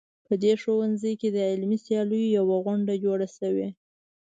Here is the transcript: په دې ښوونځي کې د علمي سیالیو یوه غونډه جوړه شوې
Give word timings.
په 0.27 0.33
دې 0.43 0.53
ښوونځي 0.61 1.13
کې 1.19 1.29
د 1.31 1.37
علمي 1.51 1.77
سیالیو 1.85 2.33
یوه 2.39 2.55
غونډه 2.65 2.93
جوړه 3.05 3.27
شوې 3.37 3.67